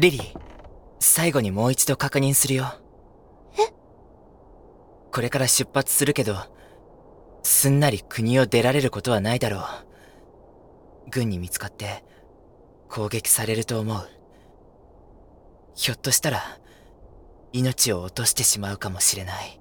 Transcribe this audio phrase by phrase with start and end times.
[0.00, 0.38] リリー、
[0.98, 2.64] 最後にもう一度確認するよ。
[3.58, 3.70] え？
[5.12, 6.36] これから出発するけど、
[7.42, 11.10] すんなり国を出られることはないだろう。
[11.10, 12.02] 軍に見つかって、
[12.88, 14.08] 攻撃されると思う。
[15.74, 16.40] ひょっとしたら、
[17.52, 19.60] 命を落としてしまうかもしれない。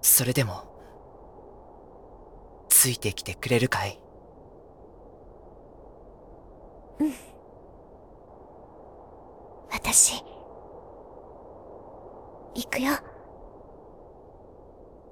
[0.00, 0.64] それでも、
[2.68, 4.02] ついてきてくれるかい？
[9.70, 10.22] 私、
[12.54, 12.92] 行くよ。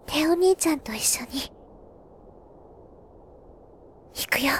[0.07, 1.53] テオ兄ちゃんと一緒に。
[4.15, 4.53] 行くよ。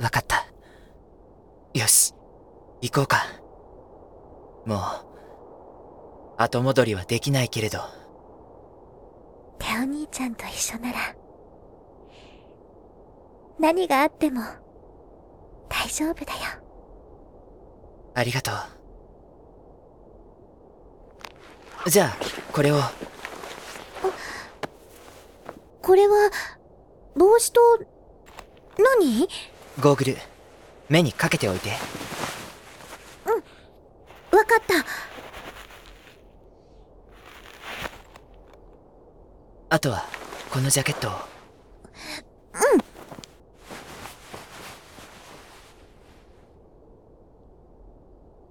[0.00, 0.46] わかった。
[1.78, 2.14] よし、
[2.80, 3.24] 行こうか。
[4.66, 4.80] もう、
[6.36, 7.78] 後戻りはできないけれど、
[9.58, 10.98] テオ兄ちゃんと一緒なら、
[13.58, 14.42] 何があっても、
[15.68, 16.38] 大丈夫だよ。
[18.14, 18.50] ありがと
[21.86, 21.90] う。
[21.90, 22.16] じゃあ、
[22.52, 22.80] これを、
[25.80, 26.30] これは、
[27.14, 27.60] 帽子と、
[28.98, 29.28] 何？
[29.80, 30.16] ゴーグル、
[30.88, 31.70] 目にかけておいて。
[34.30, 34.84] わかった。
[39.70, 40.04] あとは、
[40.50, 41.12] このジャケットを。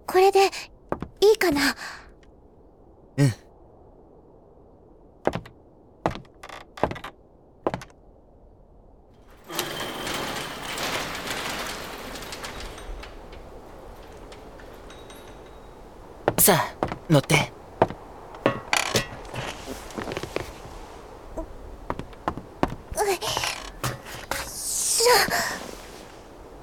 [0.06, 0.45] これで、
[1.20, 1.76] いいかな
[3.17, 3.34] うん。
[16.48, 17.52] さあ、乗って。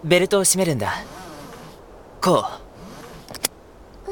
[0.02, 1.04] ベルトを締めるんだ。
[2.22, 2.46] こ
[4.06, 4.10] う。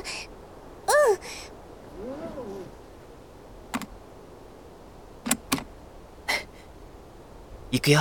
[7.73, 8.01] 行くよ。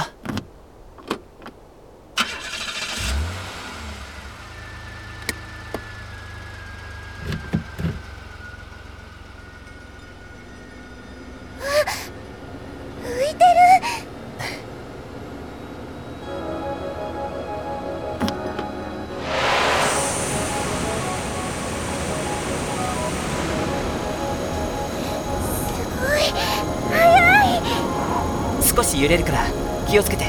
[29.01, 29.47] 揺れるから
[29.89, 30.25] 気をつけて。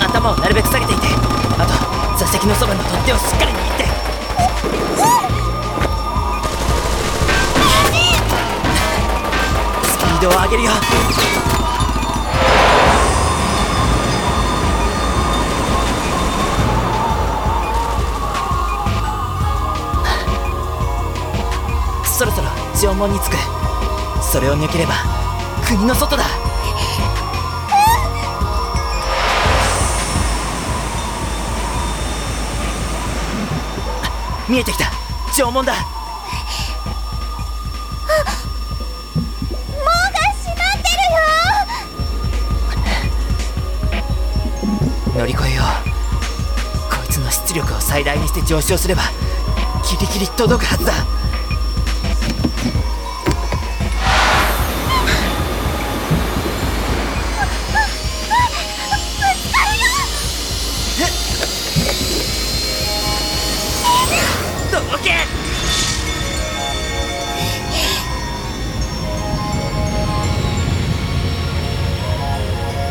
[0.00, 1.02] 頭をなるべく下げていて
[1.58, 1.66] あ
[2.14, 3.53] と座席のそばの取っ手をしっかり
[10.54, 10.70] げるよ
[22.04, 22.48] そろそろ
[22.80, 23.36] 縄文に着く。
[24.22, 24.94] それを抜ければ
[25.66, 26.24] 国の外だ。
[34.48, 34.90] 見えてきた。
[35.36, 35.74] 縄文だ。
[47.94, 49.02] 最大にして上昇すれば
[49.88, 50.92] ギリギリ届くはずだ。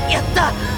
[0.10, 0.73] やった。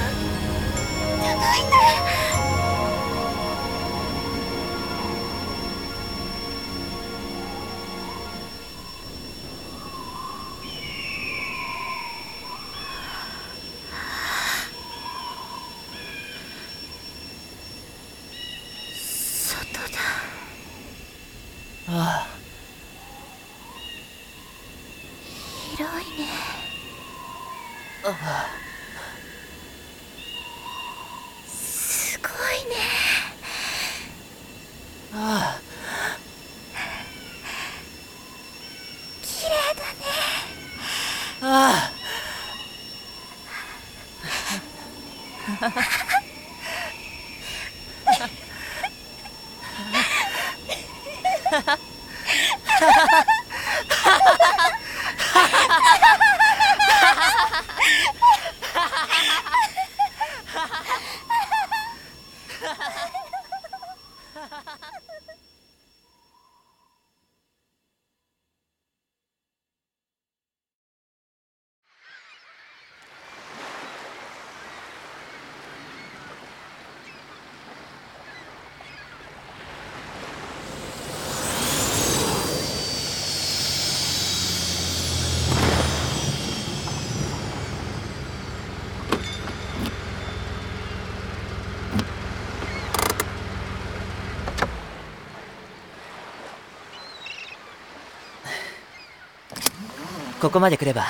[100.45, 101.07] ここまで来れば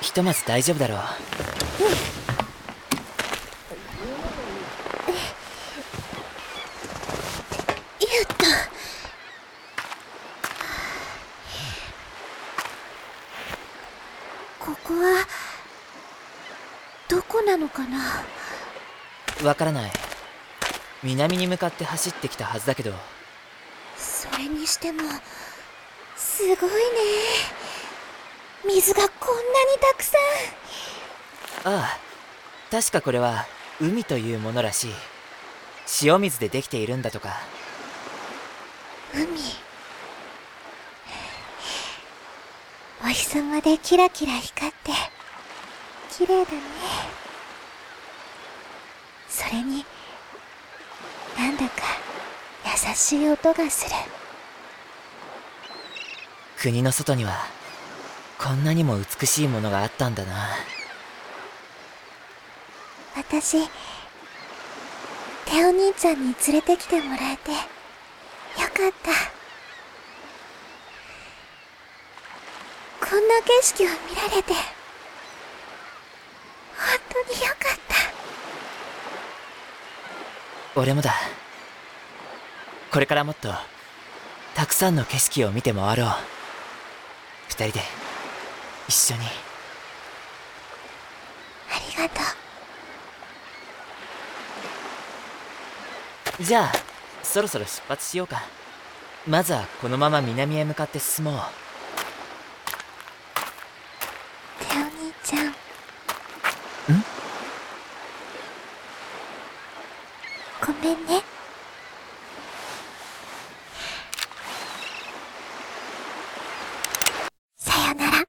[0.00, 0.96] ひとまず大丈夫だろう。
[0.96, 1.02] や
[8.24, 8.46] った
[14.58, 15.26] ここは
[17.08, 18.24] どこなのかな？
[19.44, 19.92] わからない。
[21.02, 22.94] 南に向かって走ってきたはずだけど。
[23.98, 25.02] それにしても
[26.16, 26.56] すごいね
[28.64, 29.46] 水がこんなに
[29.80, 30.16] たくさ
[31.70, 31.74] ん。
[31.74, 31.98] ああ
[32.70, 33.46] 確かこれは
[33.80, 34.94] 海というものらしい。
[36.02, 37.40] 塩水でできているんだとか。
[39.14, 39.26] 海。
[43.04, 44.92] お日様でキラキラ光って
[46.10, 46.58] 綺麗だね。
[49.28, 49.84] それに
[51.36, 51.82] なんだか
[52.64, 53.96] 優しい音がする。
[56.58, 57.44] 国の外には
[58.42, 60.32] こんなにも美しいものがあったんだな。
[63.16, 63.68] 私
[65.44, 69.12] テオ兄ちゃんに連れてきてもらえてよかった。
[73.06, 74.62] こんな景色を見られて本
[77.10, 77.78] 当によかっ
[80.74, 80.80] た。
[80.80, 81.14] 俺もだ。
[82.90, 83.54] これからもっと
[84.54, 86.08] たくさんの景色を見て回ろう。
[87.48, 88.01] 二人で
[88.92, 89.20] 一緒に。
[91.70, 92.20] ありがと
[96.38, 96.44] う。
[96.44, 96.72] じゃあ
[97.22, 98.42] そろそろ出発しようか。
[99.26, 101.34] まずはこのまま南へ向かって進もう
[104.60, 105.52] テオ兄ちゃんん
[110.60, 111.22] ごめんね
[117.56, 118.26] さよなら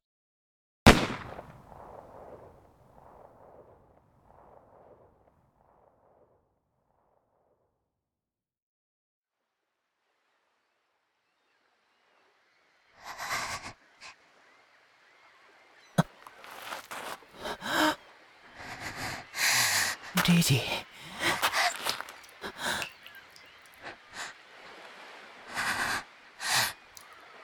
[20.25, 20.43] リリー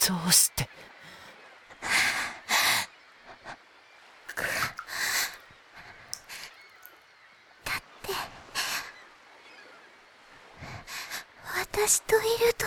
[0.08, 0.64] どうして
[7.66, 8.14] だって
[11.76, 12.66] 私といると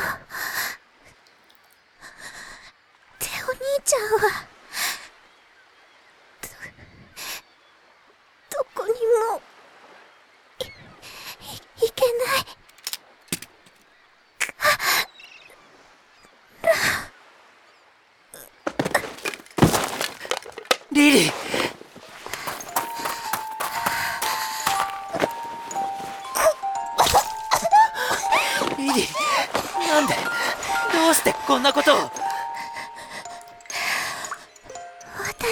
[3.18, 4.51] テオ兄ちゃんは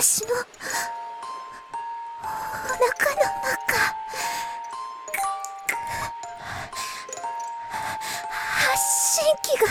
[0.00, 1.85] 私のお腹
[3.16, 3.76] の中。
[8.40, 8.80] 発
[9.19, 9.66] 信機が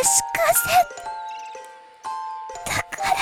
[0.00, 0.64] 足かせ
[2.64, 3.14] だから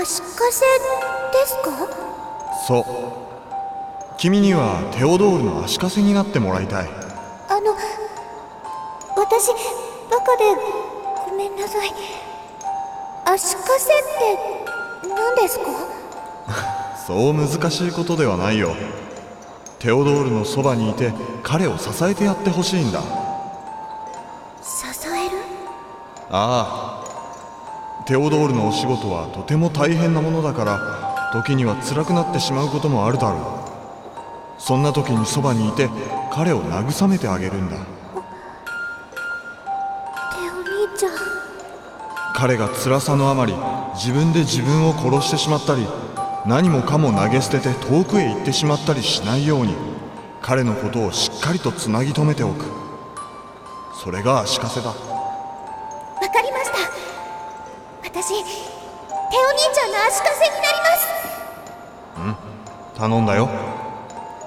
[0.00, 1.70] 足かせですか？
[2.66, 2.84] そう。
[4.18, 6.97] 君にはテオドールの足かせになってもらいたい。
[9.40, 9.52] 私
[10.10, 10.44] バカで
[11.30, 11.92] ごめんなさい。
[13.24, 13.96] 足かせっ
[15.04, 15.64] て何ですか？
[17.06, 18.74] そう難しいことではないよ。
[19.78, 21.12] テオドールのそばにいて
[21.44, 23.00] 彼を支えてやってほしいんだ。
[24.60, 25.38] 支える？
[26.30, 27.04] あ
[28.02, 28.04] あ。
[28.06, 33.40] テオドールのお仕事はとても大変なものだから時には辛くなってしまうこともあるだろう。
[34.60, 35.88] そんな時にそばにいて
[36.32, 37.76] 彼を慰めてあげるんだ
[42.38, 43.54] 彼が辛さのあまり
[43.96, 45.84] 自分で自分を殺してしまったり
[46.46, 49.74] 何もかも投げ捨てて遠くへ行ってしまったりしないように
[50.40, 52.66] 彼のことをしっかりとつなぎ止めておく。
[54.04, 54.86] それが足かせだ。
[54.86, 55.00] わか
[56.40, 56.78] りました。
[58.04, 58.44] 私テオ兄
[59.74, 60.70] ちゃんの足かせにな
[62.22, 62.36] りま
[62.94, 63.00] す。
[63.00, 63.48] 頼んだよ。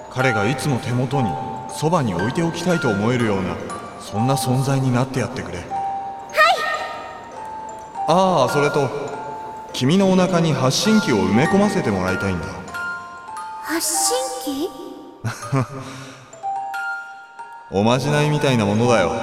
[0.10, 1.30] 彼がいつも手元に
[1.70, 3.58] そばに置いておきたいと思えるような
[4.00, 5.58] そんな存在になってやってくれ。
[5.58, 5.81] はい
[8.14, 8.90] ああそれと
[9.72, 12.46] 君のお腹に発信機を埋め込ませてもらいたいんだ。
[13.64, 13.88] 発
[14.44, 14.70] 信機
[17.72, 19.14] おまじないみたいなものだよ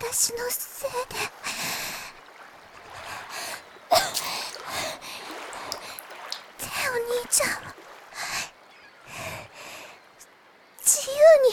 [0.00, 1.16] 私のせいで
[6.58, 7.48] テオ兄ちゃん
[10.80, 11.52] 自由に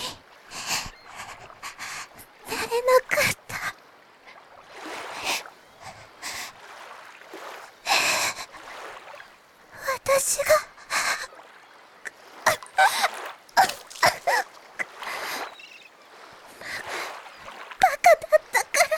[2.48, 3.56] なれなかった
[10.06, 10.46] 私が
[17.80, 18.98] バカだったから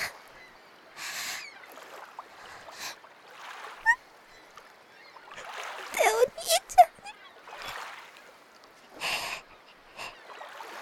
[5.94, 7.12] テオ兄ちゃんに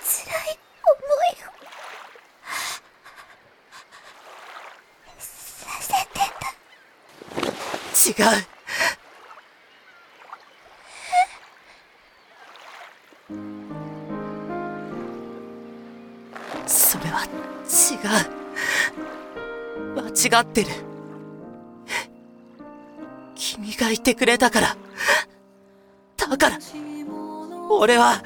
[0.03, 0.13] 辛
[0.45, 0.99] い思
[1.31, 1.49] いを
[5.19, 5.23] さ
[5.81, 6.45] せてた
[8.04, 8.25] 違違う。
[16.65, 17.27] それは違
[17.97, 18.35] う。
[19.95, 20.67] 間違ってる。
[23.35, 24.77] 君がいてくれたから。
[26.17, 26.57] だから
[27.69, 28.23] 俺は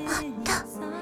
[0.00, 0.95] あった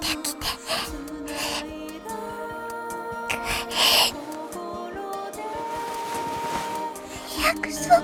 [0.00, 0.46] てきて
[7.42, 8.00] 約束。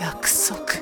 [0.00, 0.81] 約束。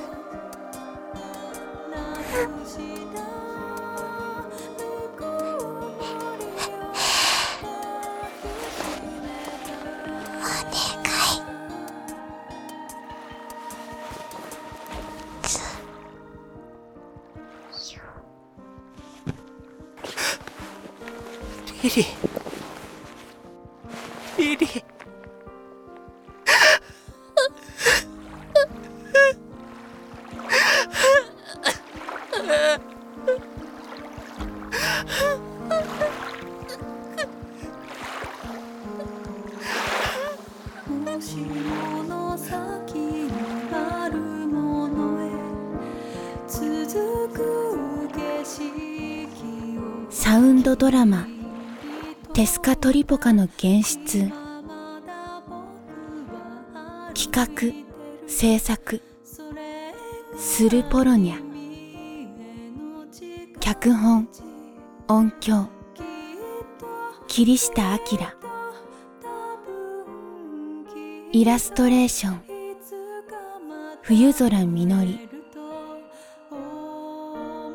[50.80, 51.28] ドラマ
[52.32, 54.30] テスカトリポカの原出
[57.12, 57.46] 企画
[58.26, 59.02] 制作
[60.38, 61.42] スルポロニャ。
[63.60, 64.26] 脚本
[65.06, 65.68] 音響。
[67.28, 67.98] 桐下明
[71.32, 72.40] イラストレーション。
[74.00, 75.28] 冬空みのり。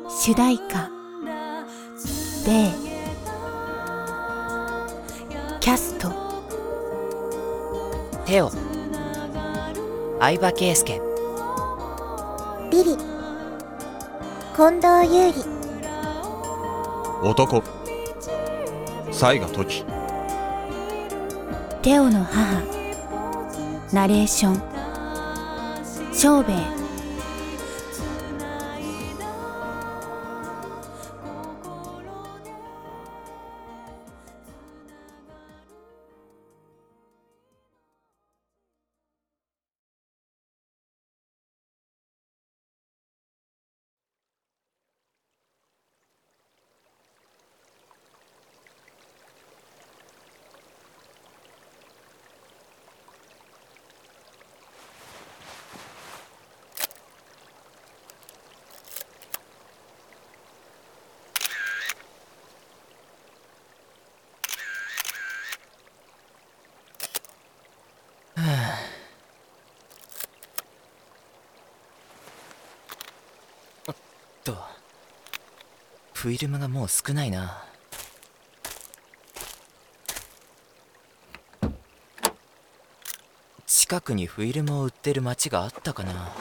[0.08, 0.90] 主題歌。
[2.44, 2.85] デイ。
[5.66, 6.12] キャスト。
[8.24, 8.52] テオ。
[10.20, 11.02] 相葉圭介。
[12.70, 12.96] リリ。
[14.54, 15.44] 近藤優里。
[17.20, 17.64] 男。
[19.10, 19.84] 雑賀時。
[21.82, 22.62] テオの母。
[23.92, 24.62] ナレーション。
[26.16, 26.75] 長兵衛
[76.26, 77.62] フィルムがもう少ないな。
[83.64, 86.32] 近くにフィルムを売ってる街があったかな。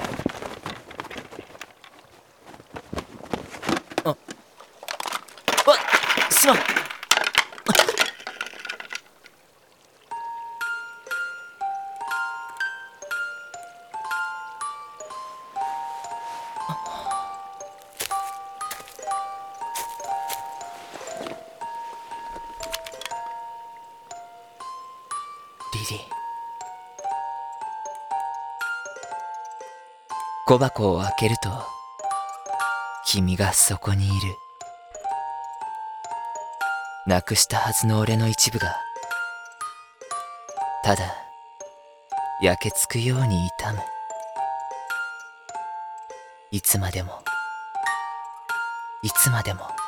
[4.05, 4.17] あわ
[6.31, 6.84] すまん。
[30.55, 31.49] 小箱を開けると
[33.05, 34.15] 君がそこにいる。
[37.07, 38.77] なくしたはずの俺の一部が
[40.81, 41.13] ただ
[42.41, 43.79] 焼けつくように痛む
[46.51, 47.21] いつまでも
[49.03, 49.84] いつまでも。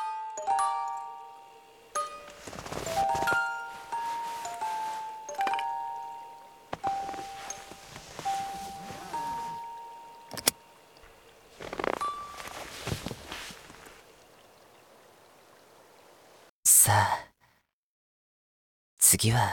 [19.20, 19.50] 次は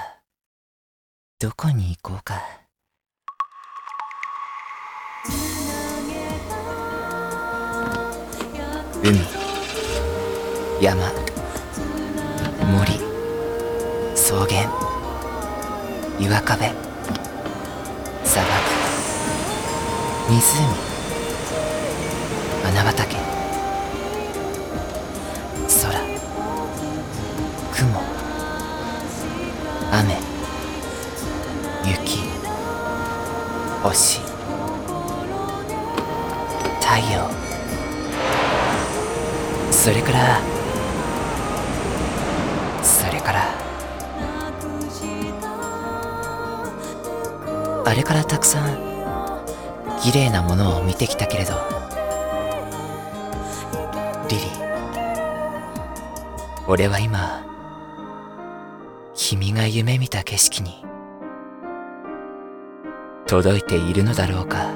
[1.40, 2.42] どこに行こうか。
[9.03, 9.18] 海。
[10.83, 11.11] 山。
[12.77, 12.92] 森。
[14.14, 14.70] 草原。
[16.20, 16.70] 岩壁。
[18.22, 18.53] 砂漠。
[20.29, 20.35] 湖。
[22.68, 23.34] 穴畑
[29.96, 30.16] 雨
[31.85, 32.18] 雪
[33.83, 34.20] 星
[36.80, 37.30] 太陽。
[39.70, 40.40] それから
[42.83, 43.54] それから
[47.85, 48.78] あれからたくさん
[50.02, 51.52] 綺麗なものを見てきたけれど
[54.28, 54.48] リリー
[56.66, 57.53] 俺は今
[59.26, 60.84] 君が夢見た景色に
[63.26, 64.70] 届いているのだろうか。